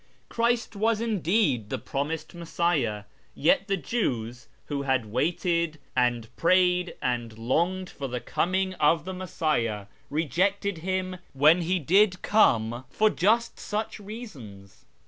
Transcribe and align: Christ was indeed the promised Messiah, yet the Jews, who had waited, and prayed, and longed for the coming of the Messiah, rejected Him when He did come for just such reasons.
Christ 0.29 0.75
was 0.75 0.99
indeed 0.99 1.69
the 1.69 1.77
promised 1.77 2.33
Messiah, 2.33 3.03
yet 3.35 3.67
the 3.67 3.77
Jews, 3.77 4.47
who 4.65 4.81
had 4.81 5.05
waited, 5.11 5.77
and 5.95 6.35
prayed, 6.37 6.95
and 7.03 7.37
longed 7.37 7.87
for 7.87 8.07
the 8.07 8.19
coming 8.19 8.73
of 8.79 9.05
the 9.05 9.13
Messiah, 9.13 9.85
rejected 10.09 10.79
Him 10.79 11.17
when 11.33 11.61
He 11.61 11.77
did 11.77 12.23
come 12.23 12.83
for 12.89 13.11
just 13.11 13.59
such 13.59 13.99
reasons. 13.99 14.85